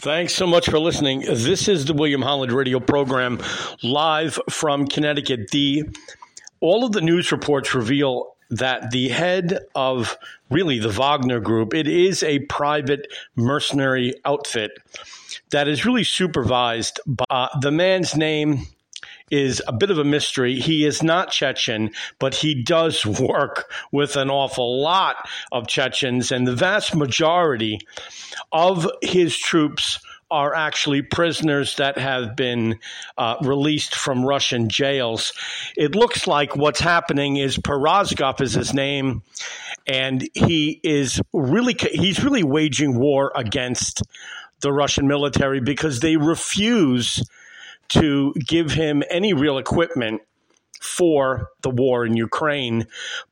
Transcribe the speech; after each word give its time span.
Thanks 0.00 0.32
so 0.32 0.46
much 0.46 0.70
for 0.70 0.78
listening. 0.78 1.20
This 1.20 1.68
is 1.68 1.84
the 1.84 1.92
William 1.92 2.22
Holland 2.22 2.52
radio 2.52 2.80
program 2.80 3.38
live 3.82 4.40
from 4.48 4.86
Connecticut. 4.86 5.50
The 5.50 5.90
all 6.60 6.86
of 6.86 6.92
the 6.92 7.02
news 7.02 7.30
reports 7.30 7.74
reveal 7.74 8.34
that 8.48 8.92
the 8.92 9.10
head 9.10 9.58
of 9.74 10.16
really 10.48 10.78
the 10.78 10.88
Wagner 10.88 11.38
group, 11.38 11.74
it 11.74 11.86
is 11.86 12.22
a 12.22 12.38
private 12.38 13.08
mercenary 13.36 14.14
outfit 14.24 14.70
that 15.50 15.68
is 15.68 15.84
really 15.84 16.04
supervised 16.04 16.98
by 17.06 17.26
uh, 17.28 17.48
the 17.60 17.70
man's 17.70 18.16
name 18.16 18.66
is 19.30 19.62
a 19.66 19.72
bit 19.72 19.90
of 19.90 19.98
a 19.98 20.04
mystery. 20.04 20.58
He 20.58 20.84
is 20.84 21.02
not 21.02 21.30
Chechen, 21.30 21.90
but 22.18 22.34
he 22.34 22.62
does 22.62 23.04
work 23.06 23.72
with 23.92 24.16
an 24.16 24.30
awful 24.30 24.82
lot 24.82 25.28
of 25.52 25.66
Chechens, 25.66 26.32
and 26.32 26.46
the 26.46 26.54
vast 26.54 26.94
majority 26.94 27.78
of 28.52 28.86
his 29.02 29.36
troops 29.36 30.00
are 30.30 30.54
actually 30.54 31.02
prisoners 31.02 31.76
that 31.76 31.98
have 31.98 32.36
been 32.36 32.78
uh, 33.18 33.36
released 33.42 33.96
from 33.96 34.24
Russian 34.24 34.68
jails. 34.68 35.32
It 35.76 35.94
looks 35.94 36.26
like 36.26 36.54
what's 36.54 36.80
happening 36.80 37.36
is 37.36 37.58
Perazgov 37.58 38.40
is 38.40 38.54
his 38.54 38.72
name, 38.72 39.22
and 39.86 40.28
he 40.34 40.80
is 40.84 41.20
really 41.32 41.74
he's 41.92 42.22
really 42.22 42.44
waging 42.44 42.98
war 42.98 43.32
against 43.34 44.02
the 44.60 44.72
Russian 44.72 45.08
military 45.08 45.60
because 45.60 46.00
they 46.00 46.16
refuse 46.16 47.22
to 47.90 48.32
give 48.46 48.72
him 48.72 49.02
any 49.10 49.32
real 49.32 49.58
equipment 49.58 50.22
for 50.80 51.50
the 51.62 51.70
war 51.70 52.06
in 52.06 52.16
Ukraine. 52.16 52.86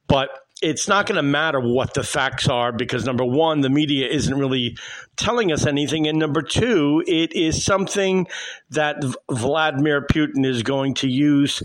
But 0.07 0.31
it's 0.61 0.89
not 0.89 1.07
going 1.07 1.17
to 1.17 1.23
matter 1.23 1.61
what 1.61 1.95
the 1.95 2.03
facts 2.03 2.49
are 2.49 2.73
because 2.73 3.05
number 3.05 3.25
one, 3.25 3.61
the 3.61 3.71
media 3.71 4.09
isn't 4.09 4.37
really 4.37 4.77
telling 5.17 5.53
us 5.53 5.67
anything. 5.67 6.07
And 6.09 6.19
number 6.19 6.43
two, 6.43 7.03
it 7.07 7.33
is 7.33 7.65
something 7.65 8.27
that 8.71 9.03
Vladimir 9.31 10.03
Putin 10.03 10.45
is 10.45 10.63
going 10.63 10.95
to 10.95 11.09
use 11.09 11.63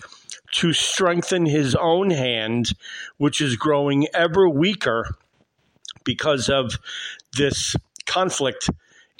to 0.53 0.71
strengthen 0.71 1.45
his 1.47 1.75
own 1.75 2.11
hand, 2.11 2.73
which 3.17 3.41
is 3.41 3.55
growing 3.55 4.07
ever 4.13 4.47
weaker 4.47 5.15
because 6.03 6.49
of 6.49 6.77
this 7.35 7.75
conflict 8.05 8.69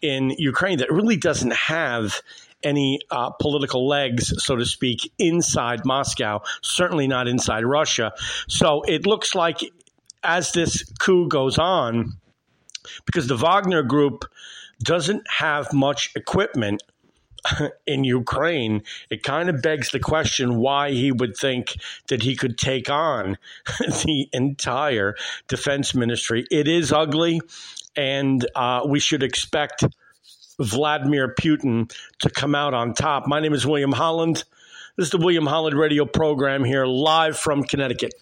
in 0.04 0.30
Ukraine 0.38 0.78
that 0.80 0.92
really 0.92 1.18
doesn't 1.18 1.54
have 1.54 2.22
any 2.64 3.00
uh, 3.12 3.30
political 3.32 3.88
legs, 3.88 4.34
so 4.44 4.56
to 4.56 4.66
speak, 4.66 5.12
inside 5.20 5.86
Moscow, 5.86 6.42
certainly 6.62 7.08
not 7.08 7.28
inside 7.28 7.66
Russia. 7.66 8.14
So 8.48 8.82
it 8.84 9.06
looks 9.06 9.36
like 9.36 9.60
as 10.24 10.52
this 10.54 10.84
coup 11.00 11.28
goes 11.28 11.58
on, 11.58 12.14
because 13.06 13.28
the 13.28 13.38
Wagner 13.38 13.84
group 13.84 14.26
doesn't 14.82 15.24
have 15.30 15.74
much 15.74 16.12
equipment 16.16 16.82
in 17.88 18.04
Ukraine, 18.04 18.84
it 19.10 19.24
kind 19.24 19.50
of 19.50 19.62
begs 19.62 19.92
the 19.92 20.00
question 20.00 20.58
why 20.58 20.92
he 20.92 21.12
would 21.12 21.36
think 21.36 21.76
that 22.08 22.24
he 22.24 22.36
could 22.36 22.58
take 22.58 22.90
on 22.90 23.38
the 23.80 24.28
entire 24.32 25.16
defense 25.48 25.94
ministry. 25.94 26.46
It 26.50 26.68
is 26.68 26.92
ugly, 26.92 27.42
and 27.96 28.46
uh, 28.56 28.82
we 28.88 29.00
should 29.00 29.24
expect 29.24 29.84
Vladimir 30.60 31.34
Putin 31.36 31.92
to 32.20 32.30
come 32.30 32.56
out 32.56 32.74
on 32.74 32.94
top. 32.94 33.28
My 33.28 33.40
name 33.40 33.54
is 33.54 33.66
William 33.66 33.92
Holland. 33.92 34.44
This 34.98 35.08
is 35.08 35.12
the 35.12 35.18
William 35.18 35.46
Holland 35.46 35.78
radio 35.78 36.06
program 36.06 36.64
here 36.64 36.86
live 36.86 37.38
from 37.38 37.64
Connecticut. 37.64 38.14